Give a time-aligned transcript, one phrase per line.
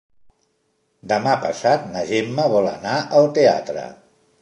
[1.11, 3.89] Demà passat na Gemma vol anar al teatre.